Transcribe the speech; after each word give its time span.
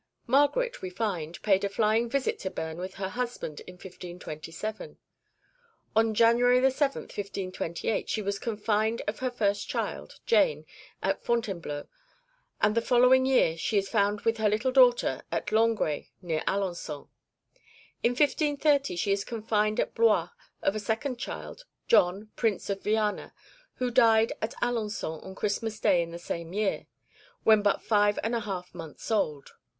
Margaret, 0.25 0.81
we 0.81 0.89
find, 0.89 1.39
paid 1.43 1.63
a 1.63 1.69
flying 1.69 2.09
visit 2.09 2.39
to 2.39 2.49
Beam 2.49 2.77
with 2.77 2.95
her 2.95 3.09
husband 3.09 3.59
in 3.67 3.75
1527; 3.75 4.97
on 5.95 6.13
January 6.15 6.57
7th, 6.59 6.71
1528, 7.13 8.09
she 8.09 8.21
was 8.23 8.39
confined 8.39 9.03
of 9.07 9.19
her 9.19 9.29
first 9.29 9.69
child, 9.69 10.19
Jane, 10.25 10.65
at 11.03 11.23
Fontainebleau, 11.23 11.87
and 12.59 12.73
the 12.73 12.81
following 12.81 13.27
year 13.27 13.55
she 13.59 13.77
is 13.77 13.89
found 13.89 14.21
with 14.21 14.37
her 14.37 14.49
little 14.49 14.71
daughter 14.71 15.21
at 15.31 15.51
Longray, 15.51 16.07
near 16.19 16.41
Alençon. 16.47 17.07
In 18.01 18.13
1530 18.13 18.95
she 18.95 19.11
is 19.11 19.23
confined 19.23 19.79
at 19.79 19.93
Blois 19.93 20.29
of 20.63 20.75
a 20.75 20.79
second 20.79 21.19
child, 21.19 21.65
John, 21.87 22.31
Prince 22.35 22.71
of 22.71 22.81
Viana, 22.83 23.35
who 23.75 23.91
died 23.91 24.33
at 24.41 24.55
Alençon 24.63 25.23
on 25.23 25.35
Christmas 25.35 25.79
Day 25.79 26.01
in 26.01 26.09
the 26.09 26.17
same 26.17 26.53
year, 26.53 26.87
when 27.43 27.61
but 27.61 27.83
five 27.83 28.17
and 28.23 28.33
a 28.33 28.39
half 28.39 28.73
months 28.73 29.11
old. 29.11 29.51